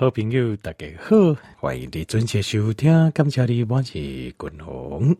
[0.00, 3.10] 好朋友，大家好，欢迎你准时收听。
[3.10, 4.34] 感谢你，我是君
[4.64, 5.14] 鸿。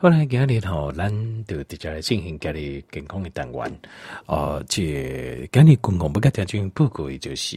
[0.00, 3.80] 后来今日吼，咱就直接来进行家里健康的单元。
[4.26, 7.56] 呃，这今日君鸿不跟大家报告的就是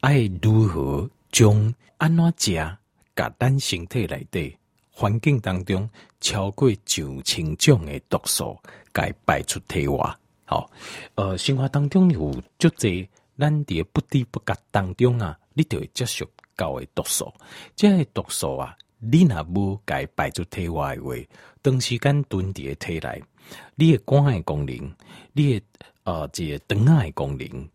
[0.00, 2.76] 爱如何将安怎食，
[3.16, 4.54] 甲咱身体内底
[4.90, 5.88] 环境当中
[6.20, 8.54] 超过九千种的毒素，
[8.92, 10.14] 该排出体外。
[10.44, 10.70] 好，
[11.14, 13.08] 呃，生活当中有足侪，
[13.38, 15.34] 咱伫不知不觉当中啊。
[15.58, 17.34] 你就会接触到的毒素，
[17.74, 21.16] 这些毒素啊，你若无该排出体外的话，
[21.64, 23.24] 长时间蹲伫个体内，
[23.74, 24.94] 你的肝的功能，
[25.32, 25.66] 你的
[26.04, 27.68] 呃这个肠仔的功能，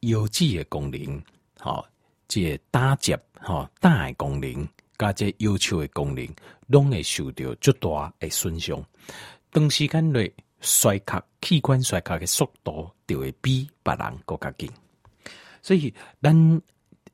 [0.00, 1.22] 腰子的功能，
[1.60, 1.86] 吼、哦，
[2.26, 4.68] 这个胆汁吼胆的功能，
[4.98, 6.28] 加这腰手的功能，
[6.66, 8.84] 拢会受到巨大诶损伤。
[9.52, 10.28] 长时间内
[10.60, 14.68] 衰竭器官衰竭的速度，就会比别人更加紧。
[15.62, 16.60] 所以，咱。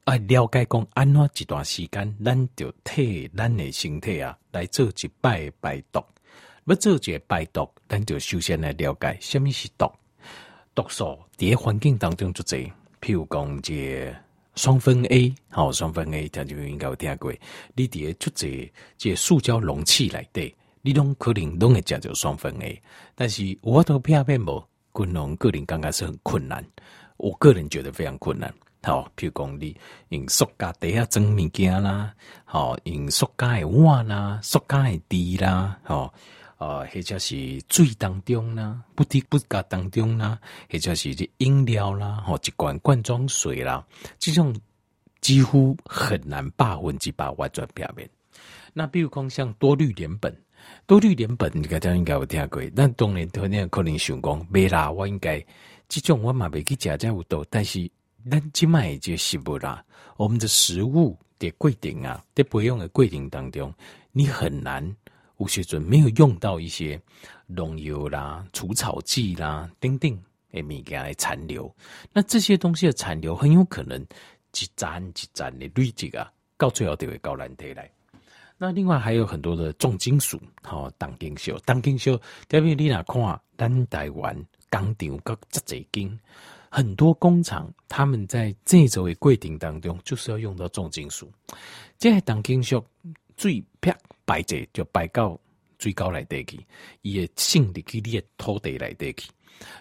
[0.05, 6.05] 啊，了解讲安怎一段时间，咱就替咱的身体啊来做一摆排毒。
[6.66, 9.91] 要做一个排毒，咱就首先来了解什么是毒。
[10.74, 14.15] 毒素伫个环境当中就侪，譬如讲这
[14.57, 17.33] 双酚 A，好双酚 A，听众应该有听过。
[17.74, 22.83] 你伫个出侪这塑胶容器内底，你拢可能拢会食着双酚 A，
[23.15, 26.63] 但是我都偏偏无，可能个人感觉是很困难。
[27.16, 28.52] 我个人觉得非常困难。
[28.85, 29.74] 好，譬如讲你
[30.10, 36.13] 用塑胶底下装物件啦，好用塑胶的碗啦、塑胶的碟啦，好，
[36.59, 40.38] 呃，或者是水当中啦，不滴不觉当中啦，
[40.71, 43.82] 或者是这饮料啦，好一罐罐装水啦，
[44.18, 44.55] 这种
[45.23, 48.07] 几乎很难百分之百完全表面。
[48.74, 50.30] 那比如讲像多氯联苯，
[50.87, 55.43] 多氯联苯，你大家应该有听过，但当然可能可能想讲，没啦，我应该
[55.88, 57.90] 这种我嘛未去食这么多，但是。
[58.30, 59.85] 咱即卖就食物啦，
[60.17, 63.73] 我们的食物的过程啊，在培养的过程当中，
[64.12, 64.97] 你很难
[65.39, 67.00] 有时阵没有用到一些
[67.47, 70.19] 农药啦、除草剂啦等等
[70.53, 71.71] 诶物件来残留。
[72.13, 77.91] 那这些东西的残留很有可能一盏一盏的累积啊，到最后就会到人体来。
[78.57, 82.17] 那另外还有很多的重金属，吼，重金属，重金属，
[82.49, 84.34] 特别你若看咱台湾
[84.71, 86.19] 工厂各这侪间。
[86.75, 91.31] 很多工厂，他们在这种的过程当中，就是要用到重金属。
[92.01, 92.85] 这些重金属
[93.37, 93.97] 最啪
[94.27, 95.39] 排解就排到
[95.79, 96.67] 最高来得去，
[97.03, 99.31] 也性的去你的土地来得去，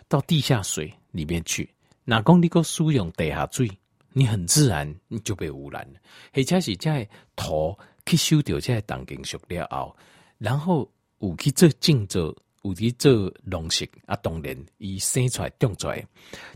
[0.07, 1.67] 到地下水里面去。
[2.05, 3.67] 哪公你个使用地下水，
[4.11, 5.99] 你很自然你就被污染了。
[6.33, 9.97] 而且是在土去收掉这些重金属了后，
[10.37, 10.87] 然后
[11.21, 12.37] 有去做净做。
[12.63, 16.05] 有伫做农食啊，当然伊生出来种出来，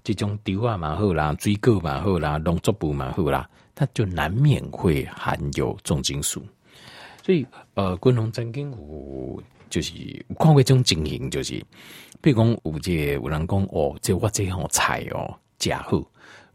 [0.03, 6.41] 即种稻啊嘛好啦，水果嘛好啦，农作物嘛好啦，它就难免会含有重金属。
[7.23, 9.93] 所以呃，君鸿曾经有就是
[10.29, 11.61] 有看过种情形，就是
[12.21, 16.01] 比如讲有这个有人讲哦，这我这项菜哦，真好，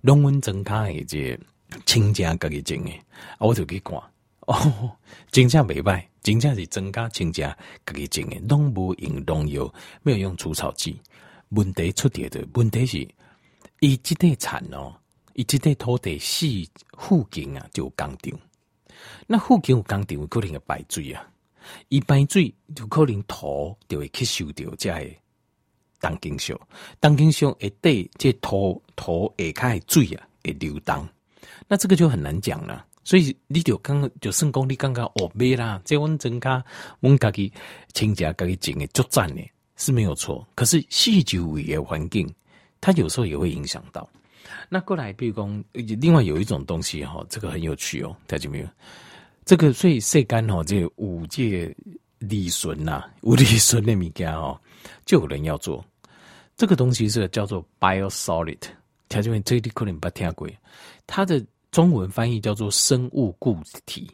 [0.01, 1.39] 农文增加的这
[1.85, 2.99] 亲家家己种诶，
[3.37, 4.01] 啊，我就去看
[4.47, 4.97] 哦，
[5.31, 6.05] 真正袂歹。
[6.23, 7.49] 真正是增加亲家
[7.85, 10.97] 家己种诶，拢无用农药，没有用除草剂。
[11.49, 13.09] 问题出现的问题是，
[13.81, 14.95] 伊即块田哦，
[15.35, 16.47] 伊即块土地是
[16.97, 18.39] 附近啊就有工厂，
[19.27, 21.29] 那附近有工厂有可能会排水啊，
[21.89, 25.19] 伊排水就可能土就会吸收掉这些
[25.99, 26.61] 重金属，
[27.01, 31.05] 重金属会对这土土下开水啊会流动，
[31.67, 32.87] 那这个就很难讲了。
[33.05, 36.65] 所以你就刚就算讲你刚刚哦，没啦，这阮增加
[37.01, 37.53] 阮家己
[37.95, 39.43] 亲家家己种的作战呢
[39.77, 40.47] 是没有错。
[40.55, 42.33] 可是细周围的环境，
[42.81, 44.09] 它有时候也会影响到。
[44.69, 48.69] 那过来，比如讲，另外有一种东西哈，这个很有趣哦，大家没有？
[49.45, 51.75] 这个所以晒干哦，这五界
[52.21, 54.57] 李笋呐， 五李笋的物件哦，
[55.05, 55.85] 就有人要做
[56.57, 58.61] 这个东西，是叫做 biosolid。
[59.09, 60.49] 条件员这里可能不听过，
[61.05, 61.45] 它的。
[61.73, 64.09] 中文翻译叫做生物固体，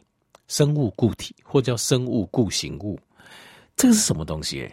[0.47, 2.97] 生物固体或叫生物固形物，
[3.75, 4.67] 这个是什么东西？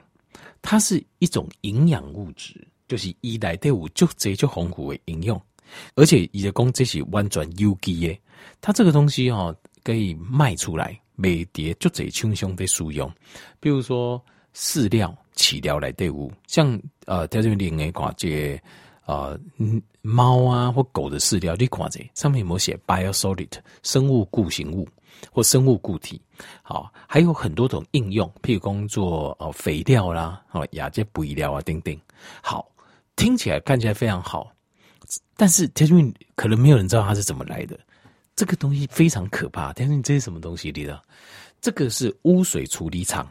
[0.63, 5.41] 它是一种营养物质，就是一来队伍就直接就丰富的营养，
[5.97, 8.17] 而且伊的讲这是完全有机的，
[8.61, 13.13] 它这个东西哦可以卖出来，每碟就这轻松的使用，
[13.59, 14.25] 比如说
[14.55, 18.63] 饲料、饲料来队伍，像呃条件另外看这个。
[19.07, 19.39] 呃，
[20.03, 24.87] 猫啊或狗的饲料，你看这上面有没有写 biosolid 生物固形物
[25.33, 26.21] 或生物固体？
[26.63, 31.97] 好，还有很多种应用，譬如工作哦肥料啦，哦亚这肥料啊等等。
[32.43, 32.69] 好，
[33.15, 34.53] 听起来看起来非常好，
[35.37, 37.79] 但是因为可能没有人知道它是怎么来的。
[38.35, 39.73] 这个东西非常可怕。
[39.73, 40.69] 但是这是什么东西？
[40.75, 41.03] 你知道？
[41.61, 43.27] 这个是污水处理厂，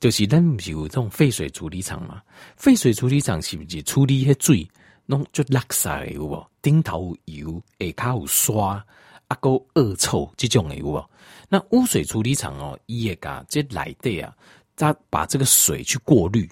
[0.00, 2.20] 就是咱不是有这种废水处理厂嘛？
[2.56, 4.68] 废水处理厂是不是处理些水，
[5.10, 6.46] 弄就垃圾有无？
[6.60, 8.84] 顶头有油，下骹有刷，
[9.28, 11.04] 啊个恶臭这种的有无？
[11.48, 14.36] 那污水处理厂哦，伊会甲这内底啊，
[14.76, 16.46] 它把这个水去过滤，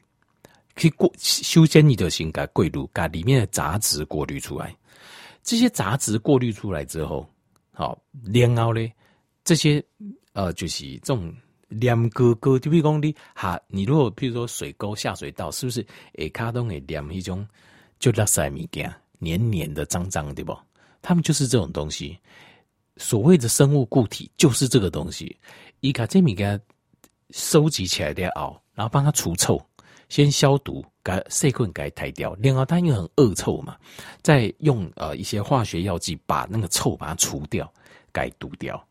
[0.76, 4.74] 去过修剪你的性格过滤，把里面的杂质过滤出来。
[5.42, 7.28] 这些杂质过滤出来之后，
[7.72, 7.98] 好，
[8.32, 8.90] 然后呢，
[9.44, 9.84] 这些。
[10.32, 11.34] 呃，就是这种
[11.68, 15.82] 黏哥哥，就比如讲你哈，你如果譬如说水沟下水道，是不是
[16.18, 17.48] 诶卡都会黏一种
[17.98, 20.56] 就垃圾物件，黏黏的、脏脏，对不？
[21.02, 22.18] 他们就是这种东西，
[22.96, 25.36] 所谓的生物固体就是这个东西。
[25.80, 26.60] 伊卡这物件
[27.30, 29.60] 收集起来的后，然后帮它除臭，
[30.08, 33.76] 先消毒，给细菌给它抬掉，然后它因为很恶臭嘛，
[34.22, 37.72] 再用呃一些化学药剂把那个臭把它除掉，
[38.12, 38.82] 给毒掉，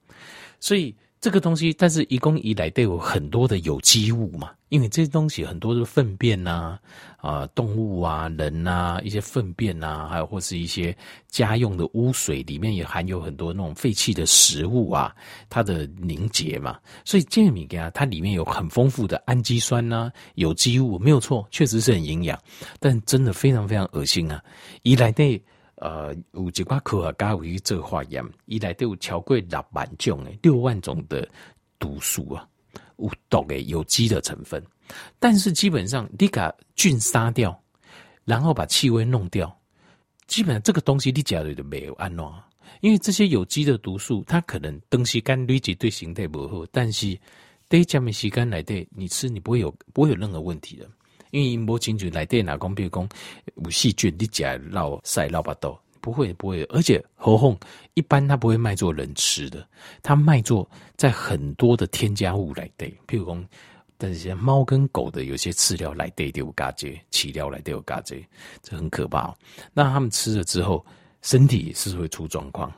[0.59, 0.95] 所以。
[1.25, 6.77] 这个东西，但是一共以来都有很多的有机物嘛，因为这些东西很多的粪便呐，
[7.17, 10.95] 啊、呃，动物啊，人呐、啊，一些粪便呐，还有或是一些
[11.27, 15.15] 家用的污水里面也含有很多那种废弃的食物啊，
[15.49, 22.39] 它的凝结嘛，所以这米给它里面有很丰富的氨基酸呐、有机物没有错，确实是很营养，
[22.79, 24.39] 但真的非常非常恶心啊，
[24.83, 25.41] 以来的。
[25.75, 31.27] 呃，有几挂科学家有去做化验，以来都有超过六万种诶，六万种的
[31.77, 32.47] 毒素啊，
[32.97, 34.63] 有毒诶，有机的成分。
[35.19, 37.61] 但是基本上，你把菌杀掉，
[38.23, 39.53] 然后把气味弄掉，
[40.27, 42.33] 基本上这个东西你家里就没有安乐。
[42.81, 47.17] 因为这些有机的毒素，它可能东西干累积对形态不好，但是
[47.67, 50.87] 对加面时间来的你吃你不会有不会有任何问题的。
[51.31, 53.09] 因为摸清楚来电哪讲，比如讲
[53.55, 57.57] 有细菌，你吃老晒老巴豆，不会不会，而且喉咙
[57.93, 59.67] 一般它不会卖做人吃的，
[60.01, 63.45] 它卖做在很多的添加物来对，譬如讲，
[63.97, 68.23] 但是猫跟狗的有些饲料来对都有嘎这，饲料来都有嘎这，
[68.61, 69.33] 这很可怕。
[69.73, 70.85] 那他们吃了之后，
[71.21, 72.71] 身体是不是会出状况？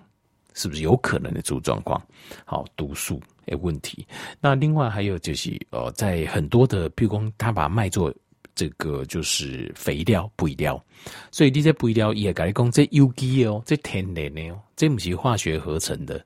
[0.53, 2.01] 是不是有可能的出状况？
[2.45, 4.07] 好，毒素的问题。
[4.41, 8.11] 那另外还有就是呃，在很多的譬如讲，他把卖做。
[8.57, 10.83] 这个就是肥料、肥料，
[11.31, 16.25] 所以你这肥料也改讲这有机哦，这天然的哦，这不是化学合成的，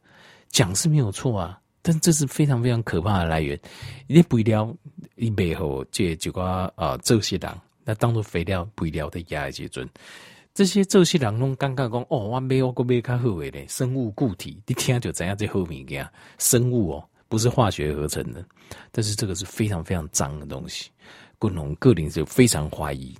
[0.50, 3.60] 讲是没有错啊，但这是非常非常可怕的来源。
[4.07, 4.74] 你肥料
[5.16, 6.42] 你背后这几个
[6.78, 7.51] 啊，这些人
[7.83, 9.86] 那当做肥料、肥料的压一些准，
[10.54, 18.42] 这些这些人拢尴尬讲哦，我没有个没看好的生物固体，你听就知样这后面讲生物哦，不是化学合成的，
[18.89, 20.89] 但是这个是非常非常脏的东西。
[21.42, 23.18] 共同个人就非常怀疑，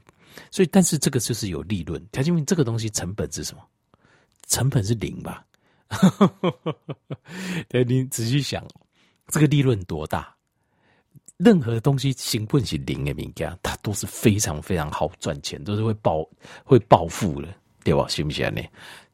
[0.52, 2.00] 所以但是这个就是有利润。
[2.12, 3.64] 条件问这个东西成本是什么？
[4.48, 5.44] 成本是零吧？
[7.68, 8.64] 对，你仔细想，
[9.30, 10.32] 这个利润多大？
[11.38, 16.24] 任何东西成本是零的物件，它都是非常非常好赚钱，都是会暴
[16.64, 17.48] 会暴富的，
[17.84, 18.08] 对吧？
[18.08, 18.62] 信不信呢？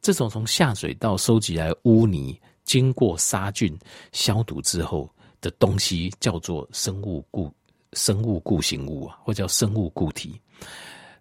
[0.02, 3.74] 这种从下水道收集来污泥，经过杀菌
[4.12, 5.08] 消毒之后
[5.40, 7.50] 的东西，叫做生物固。
[7.92, 10.40] 生物固形物啊，或叫生物固体。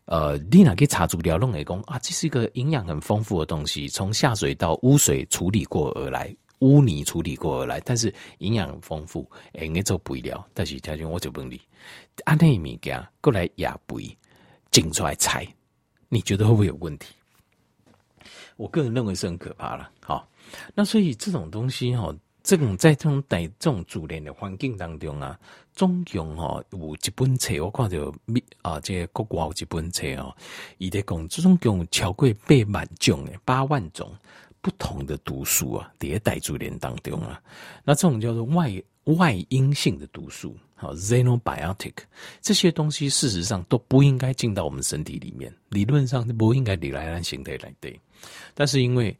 [0.06, 9.30] 呃，你哪可以查足了弄来讲啊，这是一个营养很丰富的东西，从下水道污水处理过而来，污泥处理过而来，但是营养很丰富，
[9.62, 10.48] 应该做肥料。
[10.54, 11.60] 但是条件我就问你，
[12.24, 14.18] 安那物件过来压肥，
[14.72, 15.46] 种出来菜，
[16.08, 17.14] 你觉得会不会有问题？
[18.56, 19.92] 我个人认为是很可怕了。
[20.02, 20.26] 好，
[20.74, 22.16] 那所以这种东西哈。
[22.48, 25.38] 这种在这种在这种自然的环境当中啊，
[25.74, 28.14] 总共哦有一本册，我看到
[28.62, 30.34] 啊，这个国外有一本册哦，
[30.78, 34.16] 伊在讲这种共超过八万种诶，八万种
[34.62, 37.38] 不同的毒素啊，在大自然当中啊，
[37.84, 38.72] 那这种叫做外
[39.04, 41.96] 外因性的毒素，好 xenobiotic
[42.40, 48.00] 这些东西事实上都不应该进到我们身体里面，理论上不应该来按形态来对，
[48.54, 49.14] 但是因为。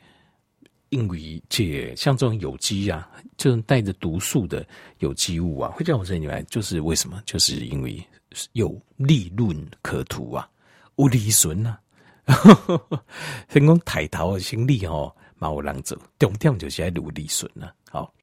[0.90, 4.66] 因为这像这种有机啊，这种带着毒素的
[5.00, 7.22] 有机物啊，会叫我这里来，就是为什么？
[7.26, 8.02] 就是因为
[8.54, 10.50] 有利润可图啊，
[10.98, 11.78] 有利润呐。
[13.48, 17.72] 成功抬头的心理哦，嘛有人做，重点就是要有利润呐。
[17.90, 18.14] 好，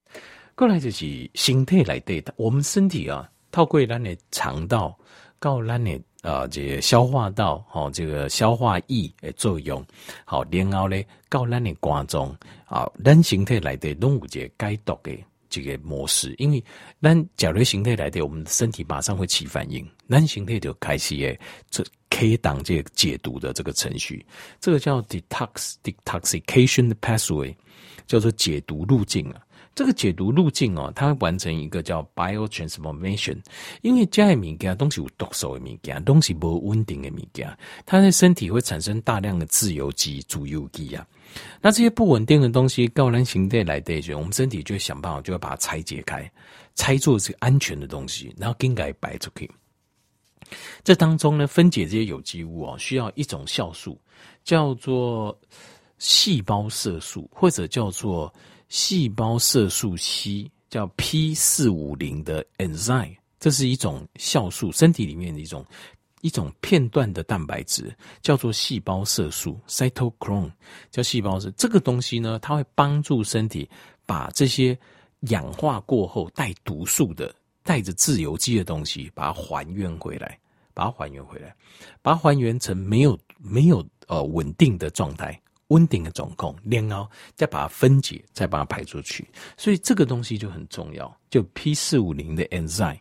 [0.54, 4.98] 过来就是身体来对的，我们身体啊，透过咱的肠道
[5.38, 6.00] 到咱的。
[6.24, 9.84] 啊，这个消化道，好，这个消化液的作用，
[10.24, 10.96] 好，然后呢，
[11.28, 15.12] 到咱的肝脏，啊，咱形态来的拢有一个解毒的
[15.50, 16.64] 这个模式，因为
[17.02, 21.38] 咱甲类形态来的，我们的身体马上会起反应，咱形态就开始诶，
[21.68, 24.24] 这 K 档这个解毒的这个程序，
[24.60, 27.54] 这个叫 detox detoxification pathway，
[28.06, 29.42] 叫做解毒路径啊。
[29.74, 33.36] 这个解毒路径哦，它会完成一个叫 biotransformation，
[33.82, 41.04] 因为加米加东西有毒素的米加，东西不稳定的物件，它在身体会产生大量的自由基、自由基啊。
[41.60, 46.30] 那这些不稳定的东西，高能形态来的时候，我们身体就会想办法，就会把它拆解开，
[46.76, 49.50] 拆做这个安全的东西，然后更改摆出去。
[50.84, 54.00] 这当中呢，分解这些有机物哦，需要一种酵素，
[54.44, 55.36] 叫做
[55.98, 58.32] 细胞色素，或者叫做。
[58.74, 65.64] 细胞色素 C 叫 P 四五零的 enzyme，这是一种酵素，身体里面的一种
[66.22, 70.50] 一种片段的蛋白质，叫做细胞色素 cytochrome，
[70.90, 71.52] 叫细胞色。
[71.52, 73.70] 这个东西呢，它会帮助身体
[74.04, 74.76] 把这些
[75.28, 80.36] 氧化过后带毒素的、带着自由基的东西，把它还原回来，
[80.74, 81.54] 把它还原回来，
[82.02, 85.40] 把它还原成没有没有呃稳定的状态。
[85.68, 92.98] 温定的总控，然后再把它分解，再把它排出去，所以这个东西就很重要，就 P 四五零的 enzyme。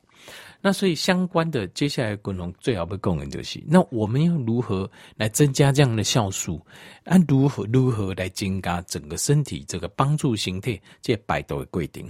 [0.61, 6.65] 那所以相关的接下来功能最好的功能就是，那我们要如何来增加这样的酵素？
[7.03, 12.09] 啊，如何如何来增加整个身体这个帮助形态这排毒的规定？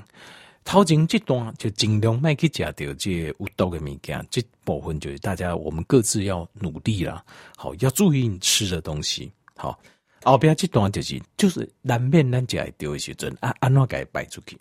[0.63, 7.25] 头前这段就尽量卖去吃到这有毒的物件，这部分就是大家我们各自要努力啦。
[7.57, 9.79] 好，要注意你吃的东西，好。
[10.23, 14.57] 后边这段就是就是难免咱就爱丢一些针啊，安怎给摆出去？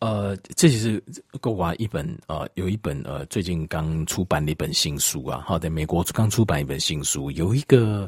[0.00, 1.02] 呃，这就是
[1.40, 8.06] 国外一本呃，有一本呃，最近刚出版的一本新书啊，好，在美国刚出版一本新书，有一个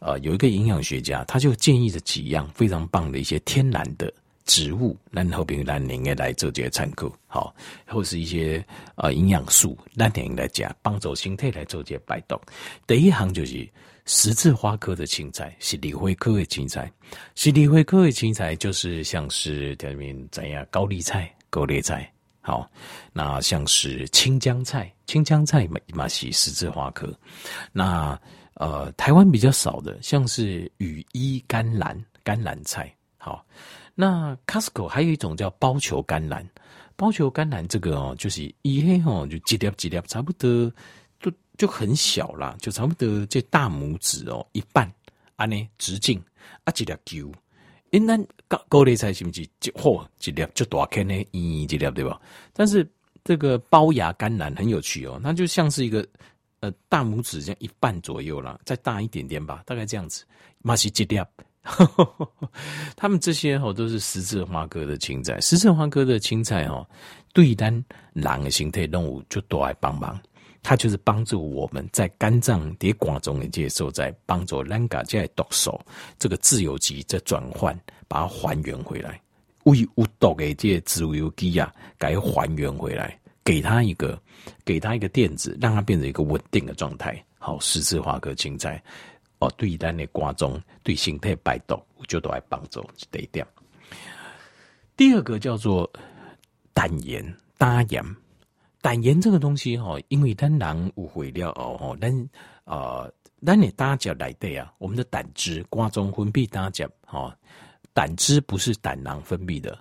[0.00, 4.12] 呃，有一个营养学家，他就建议了几样非常棒的一些天然的
[4.44, 7.54] 植物，然后并让您来做这些参考，好，
[7.86, 8.62] 或是一些
[8.96, 12.38] 呃营养素，让您来讲帮助身体来做这些排毒。
[12.86, 13.66] 第一行就是。
[14.10, 16.90] 十字花科的青菜，是里灰科的青菜，
[17.34, 22.10] 是里灰科的青菜，就是像是这边怎样高丽菜、高丽菜，
[22.40, 22.66] 好，
[23.12, 27.14] 那像是青江菜，青江菜嘛嘛是十字花科，
[27.70, 28.18] 那
[28.54, 33.44] 呃台湾比较少的，像是羽衣甘蓝、甘蓝菜，好，
[33.94, 36.48] 那 Costco 还有一种叫包球甘蓝，
[36.96, 40.72] 包球甘蓝这个哦，就是一黑哦，就几粒几粒差不多。
[41.58, 44.90] 就很小啦，就差不多这大拇指哦一半，
[45.36, 46.18] 安尼直径
[46.64, 47.30] 啊一粒球，
[47.90, 51.14] 因咱高高丽菜是不是就嚯一粒就大颗呢？
[51.32, 52.18] 一一粒对吧？
[52.52, 52.88] 但是
[53.24, 56.06] 这个包芽甘蓝很有趣哦，那就像是一个
[56.60, 60.24] 呃大拇指这样一半左右啦，再大一点点吧，大概这样子。
[60.60, 61.20] 嘛是一粒，
[62.96, 66.84] 他们这些哦都是十字花科的青菜，十字花科的青菜哦，
[67.32, 67.72] 对咱
[68.12, 70.20] 人的形态动物就多爱帮忙。
[70.62, 75.80] 它就是帮助我们在肝脏叠管中的接受，在帮助咱家在毒素
[76.18, 79.20] 这个自由基在转换，把它还原回来。
[79.64, 84.20] 为有毒的这些自由基啊，给还原回来，给它一个
[84.64, 87.22] 给它一个电子，让它变成一个稳定的状态。
[87.38, 88.82] 好，十字花科青菜
[89.38, 93.46] 哦，对咱的肝脏对身体排毒就都来帮助这一点。
[94.96, 95.90] 第二个叫做
[96.72, 97.24] 胆盐、
[97.56, 98.02] 胆盐。
[98.80, 102.30] 胆盐这个东西哈，因为咱人误会了哦，咱
[102.64, 103.12] 呃，
[103.44, 107.36] 咱的胆汁来对啊，我们的胆汁瓜中分泌胆汁哈，
[107.92, 109.76] 胆汁不是胆囊分泌的，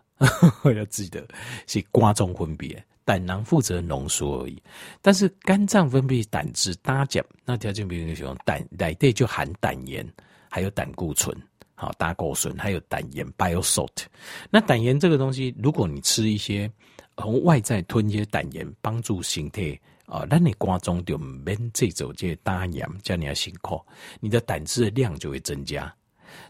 [0.76, 1.26] 要记得
[1.68, 2.76] 是瓜中分泌，
[3.06, 4.62] 胆囊负责浓缩而已。
[5.00, 10.04] 但是肝脏分泌胆汁胆汁，那条件比如说胆来对就含胆盐，
[10.50, 11.36] 还有胆固醇，
[11.76, 14.06] 好胆固醇，还有胆盐 bile salt。
[14.50, 16.72] 那胆盐这个东西，如果你吃一些。
[17.18, 23.84] 从外在吞些胆盐，帮助形态啊，让你瓜中就免这种这胆盐，这样你要辛苦，
[24.22, 25.94] 你的胆汁的量就会增加。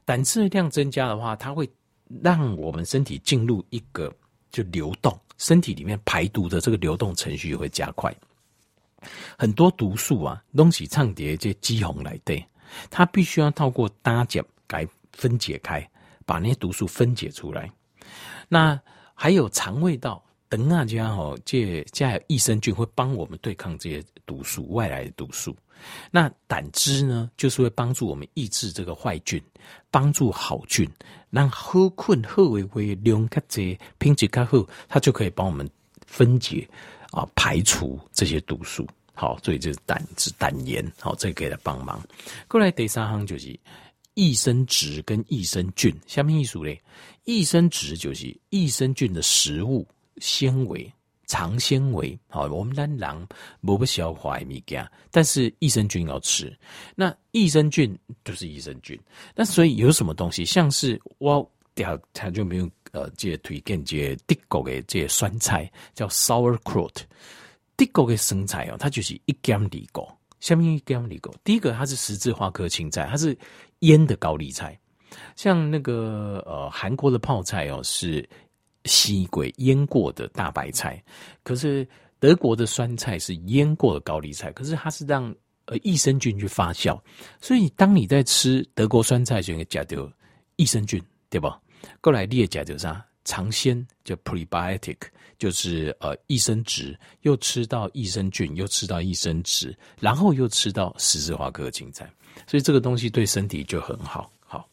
[0.03, 1.67] 胆汁的量增加的话，它会
[2.21, 4.13] 让我们身体进入一个
[4.51, 8.13] 就流动，身体里面排毒的这个流动程序会加快。
[9.38, 12.45] 很多毒素啊，东西唱碟这肌红来对，
[12.89, 15.89] 它必须要透过胆碱来分解开，
[16.25, 17.71] 把那些毒素分解出来。
[18.50, 18.79] 那
[19.15, 20.21] 还有肠胃道。
[20.50, 25.56] 等啊，家吼，这加有益生菌会帮我们对抗这些毒素，外来的毒素。
[26.10, 29.42] 那胆汁呢，就是会帮助我们抑制这个坏菌，
[29.92, 30.89] 帮助好菌，
[31.30, 35.70] 让好菌好维维量较侪，品质较好，它就可以帮我们
[36.06, 36.68] 分解
[37.12, 38.88] 啊，排除这些毒素。
[39.13, 42.01] 好，所以这是胆汁、胆盐，好，这个给它帮忙。
[42.48, 43.60] 过来第三行就是
[44.13, 46.82] 益生质跟益生菌，下面一组嘞，
[47.25, 49.86] 益生质就是益生菌的食物。
[50.19, 50.91] 纤维。
[51.29, 53.27] 长纤维，好，我们当然
[53.59, 56.57] 不不消化米加，但是益生菌要吃。
[56.95, 58.97] 那益生菌就是益生菌，
[59.36, 61.45] 那所以有什么东西，像是我
[61.75, 66.95] 掉他就没有呃，这推荐这德国的这酸菜叫 sauerkraut，
[67.75, 71.36] 德国的生菜哦，它就是一干里果，下面一干里果。
[71.43, 73.38] 第一个它是十字花科青菜，它是
[73.79, 74.79] 腌的高丽菜，
[75.36, 78.25] 像那个呃韩国的泡菜哦是。
[78.88, 81.03] 吸鬼腌过的大白菜，
[81.44, 81.88] 可是
[82.20, 87.00] 德国的酸菜是腌过的高丽菜，可是它是让呃益生菌去发酵，
[87.39, 90.12] 所以当你在吃德国酸菜，就应该加掉
[90.56, 91.62] 益生菌，对吧？
[92.01, 93.06] 过来你也加掉啥？
[93.24, 94.96] 尝鲜就 prebiotic，
[95.38, 102.10] 就是呃益生质，又吃到益生菌，又吃到益生质，然后又吃到十字花科青菜，
[102.48, 104.32] 所以这个东西对身体就很好。
[104.46, 104.67] 好，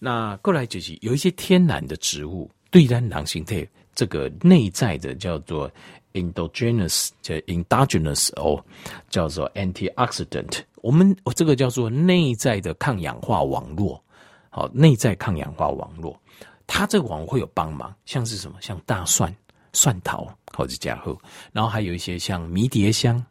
[0.00, 2.50] 那过来就是有一些天然的植物。
[2.74, 3.64] 对单囊形态，
[3.94, 5.70] 这个内在的叫做
[6.14, 8.60] endogenous，叫 endogenous 哦，
[9.08, 10.58] 叫做 antioxidant。
[10.82, 14.02] 我们这个叫做内在的抗氧化网络，
[14.50, 16.20] 好，内在抗氧化网络，
[16.66, 19.32] 它这个网络会有帮忙，像是什么，像大蒜、
[19.72, 21.16] 蒜头或者加厚，
[21.52, 23.24] 然后还有一些像迷迭香，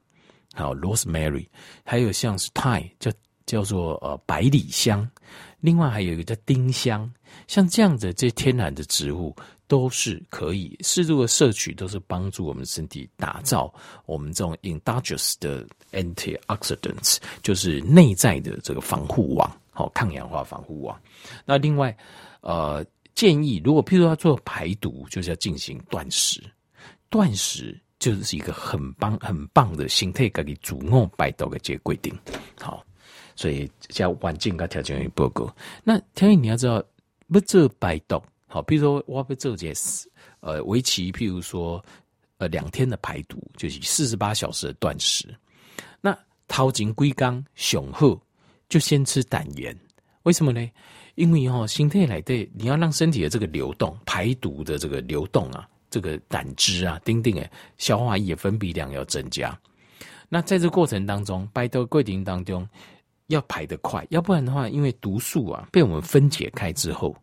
[0.54, 1.46] 好，rosemary，
[1.84, 3.12] 还有像是 thyme，叫
[3.46, 5.08] 叫做呃百里香。
[5.60, 7.10] 另外还有一个叫丁香，
[7.48, 9.34] 像这样的这些天然的植物
[9.66, 13.74] 都是可以适度的摄取，都是帮助我们身体打造
[14.06, 21.00] 我们这种 endogenous 的 antioxidants，就是内在的这个防护网，好，抗氧化防护网。
[21.46, 21.96] 那另外，
[22.42, 22.86] 呃，
[23.16, 26.44] 建议如果譬如要做排毒，就是要进行断食，
[27.10, 32.14] 断食就是一个很棒很棒的心态，可以主动摆到个这个规定，
[32.60, 32.86] 好。
[33.36, 35.54] 所以叫环境跟条件有报告。
[35.84, 36.84] 那条件你要知道，
[37.30, 40.08] 不做排毒，好，比如说我不做件事，
[40.42, 41.84] 呃，为期譬如说
[42.38, 45.28] 呃两天的排毒，就是四十八小时的断食。
[46.00, 46.16] 那
[46.48, 48.22] 掏金龟缸雄厚，
[48.70, 49.76] 就先吃胆盐。
[50.24, 50.70] 为什么呢？
[51.16, 59.58] 因为、哦，心态来对，你要让身体的这个流动排毒的这个流动啊，这个胆汁啊，丁丁诶，消化液分泌量要增加。
[60.30, 62.68] 那在这过程当中，排毒过程当中。
[63.28, 67.16] 要排得快，要不然的话，因为毒素啊被我们分解开之后，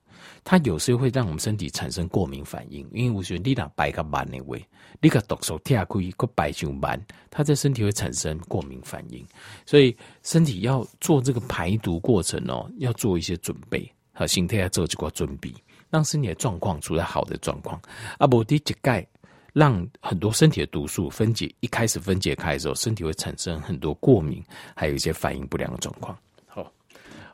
[0.44, 2.88] 它有时候会让我们身体产生过敏反应。
[2.92, 4.64] 因为我觉得你那排个慢的位，
[5.00, 9.24] 你个毒素跳开个白就慢，它在身体会产生过敏反应。
[9.66, 15.52] 所以身体要做这个排毒过程哦，要做一些准备和心态要做这个准备，
[15.90, 17.80] 让身体的状况处在好的状况。
[18.18, 19.06] 啊，不的解钙。
[19.52, 24.42] 让很多身体的毒素分解，一开始分解开的时候，身体会产生很多过敏，
[24.74, 26.16] 还有一些反应不良的状况。
[26.46, 26.72] 好，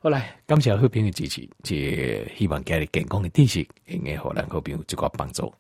[0.01, 5.53] 后来感谢好朋友支持，也希望家里健康的知识，应该好能够朋友这个帮助。